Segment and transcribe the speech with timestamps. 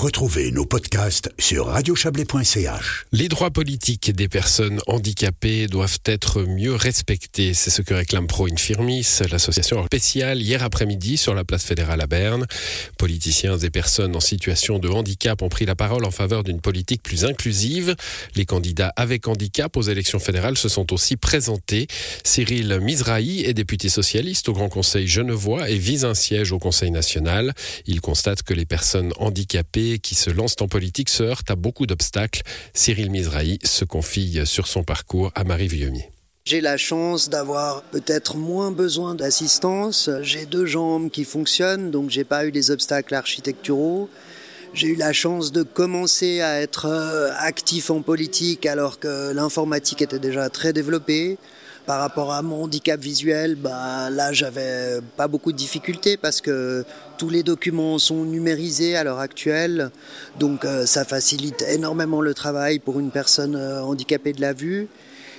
[0.00, 3.04] Retrouvez nos podcasts sur radiochablais.ch.
[3.12, 7.52] Les droits politiques des personnes handicapées doivent être mieux respectés.
[7.52, 12.06] C'est ce que réclame Pro Infirmis, l'association spéciale, hier après-midi sur la place fédérale à
[12.06, 12.46] Berne.
[12.96, 17.02] Politiciens et personnes en situation de handicap ont pris la parole en faveur d'une politique
[17.02, 17.94] plus inclusive.
[18.36, 21.88] Les candidats avec handicap aux élections fédérales se sont aussi présentés.
[22.24, 26.90] Cyril Mizrahi est député socialiste au Grand Conseil genevois et vise un siège au Conseil
[26.90, 27.52] national.
[27.84, 31.86] Il constate que les personnes handicapées qui se lancent en politique se heurtent à beaucoup
[31.86, 32.42] d'obstacles.
[32.74, 36.10] Cyril Mizrahi se confie sur son parcours à Marie Villemier.
[36.46, 40.10] J'ai la chance d'avoir peut-être moins besoin d'assistance.
[40.22, 44.08] J'ai deux jambes qui fonctionnent, donc j'ai pas eu des obstacles architecturaux.
[44.72, 50.00] J'ai eu la chance de commencer à être euh, actif en politique alors que l'informatique
[50.00, 51.38] était déjà très développée.
[51.90, 56.84] Par rapport à mon handicap visuel, bah, là, j'avais pas beaucoup de difficultés parce que
[57.18, 59.90] tous les documents sont numérisés à l'heure actuelle.
[60.38, 64.86] Donc, euh, ça facilite énormément le travail pour une personne euh, handicapée de la vue.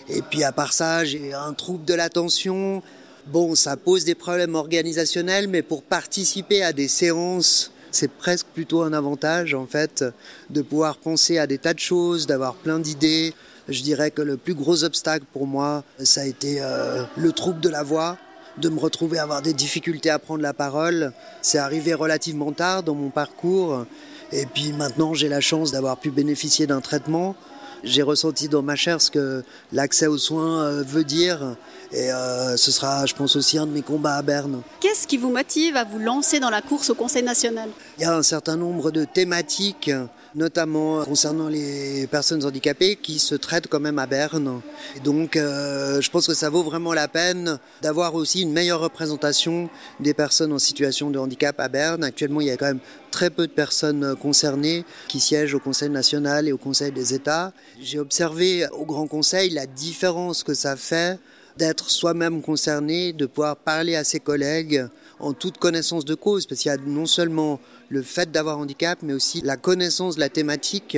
[0.09, 2.83] Et puis, à part ça, j'ai un trouble de l'attention.
[3.27, 8.81] Bon, ça pose des problèmes organisationnels, mais pour participer à des séances, c'est presque plutôt
[8.81, 10.03] un avantage, en fait,
[10.49, 13.33] de pouvoir penser à des tas de choses, d'avoir plein d'idées.
[13.71, 17.61] Je dirais que le plus gros obstacle pour moi, ça a été euh, le trouble
[17.61, 18.17] de la voix,
[18.57, 21.13] de me retrouver à avoir des difficultés à prendre la parole.
[21.41, 23.85] C'est arrivé relativement tard dans mon parcours.
[24.33, 27.35] Et puis maintenant, j'ai la chance d'avoir pu bénéficier d'un traitement.
[27.83, 31.55] J'ai ressenti dans ma chair ce que l'accès aux soins euh, veut dire.
[31.93, 34.61] Et euh, ce sera, je pense, aussi un de mes combats à Berne.
[34.81, 37.69] Qu'est-ce qui vous motive à vous lancer dans la course au Conseil national?
[37.97, 39.91] Il y a un certain nombre de thématiques
[40.35, 44.61] notamment concernant les personnes handicapées qui se traitent quand même à Berne.
[45.03, 49.69] Donc, euh, je pense que ça vaut vraiment la peine d'avoir aussi une meilleure représentation
[49.99, 52.03] des personnes en situation de handicap à Berne.
[52.03, 52.79] Actuellement, il y a quand même
[53.11, 57.51] très peu de personnes concernées qui siègent au Conseil national et au Conseil des États.
[57.81, 61.19] J'ai observé au Grand Conseil la différence que ça fait
[61.57, 64.85] d'être soi-même concerné, de pouvoir parler à ses collègues
[65.19, 67.59] en toute connaissance de cause, parce qu'il y a non seulement
[67.89, 70.97] le fait d'avoir handicap, mais aussi la connaissance de la thématique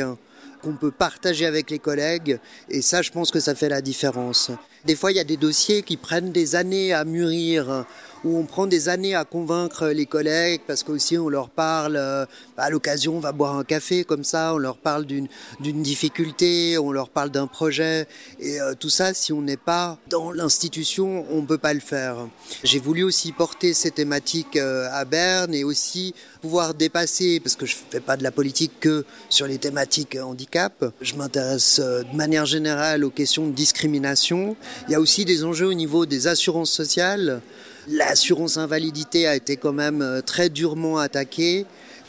[0.62, 2.40] qu'on peut partager avec les collègues.
[2.70, 4.50] Et ça, je pense que ça fait la différence.
[4.86, 7.86] Des fois, il y a des dossiers qui prennent des années à mûrir,
[8.24, 12.26] où on prend des années à convaincre les collègues, parce qu'aussi on leur parle, euh,
[12.58, 15.28] à l'occasion, on va boire un café comme ça, on leur parle d'une
[15.60, 18.08] difficulté, on leur parle d'un projet.
[18.40, 21.80] Et euh, tout ça, si on n'est pas dans l'institution, on ne peut pas le
[21.80, 22.28] faire.
[22.64, 27.66] J'ai voulu aussi porter ces thématiques euh, à Berne et aussi pouvoir dépasser, parce que
[27.66, 30.86] je fais pas de la politique que sur les thématiques handicap.
[31.02, 34.56] Je m'intéresse de manière générale aux questions de discrimination.
[34.88, 37.42] Il y a aussi des enjeux au niveau des assurances sociales.
[37.90, 41.66] L'assurance invalidité a été quand même euh, très durement attaquée.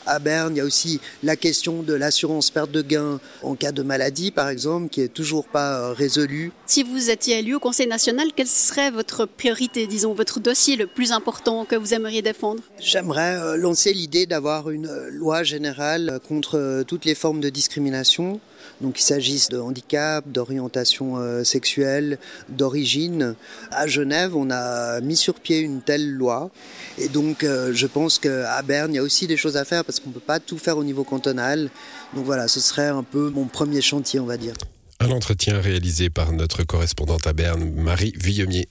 [0.07, 3.71] À Berne, il y a aussi la question de l'assurance perte de gain en cas
[3.71, 6.51] de maladie, par exemple, qui est toujours pas euh, résolue.
[6.67, 10.85] Si vous étiez élu au Conseil national, quelle serait votre priorité, disons, votre dossier le
[10.85, 12.61] plus important que vous aimeriez défendre?
[12.79, 18.39] J'aimerais euh, lancer l'idée d'avoir une loi générale contre toutes les formes de discrimination
[18.81, 22.17] donc il s'agisse de handicap, d'orientation euh, sexuelle,
[22.49, 23.35] d'origine.
[23.71, 26.51] À Genève, on a mis sur pied une telle loi.
[26.97, 29.85] Et donc euh, je pense qu'à Berne, il y a aussi des choses à faire
[29.85, 31.69] parce qu'on ne peut pas tout faire au niveau cantonal.
[32.15, 34.53] Donc voilà, ce serait un peu mon premier chantier, on va dire.
[34.99, 38.69] Un entretien réalisé par notre correspondante à Berne, Marie Villemier.